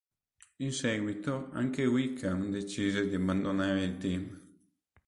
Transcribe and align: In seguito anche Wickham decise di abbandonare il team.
In 0.63 0.71
seguito 0.71 1.51
anche 1.51 1.85
Wickham 1.85 2.49
decise 2.49 3.07
di 3.07 3.13
abbandonare 3.13 3.83
il 3.83 3.97
team. 3.97 4.41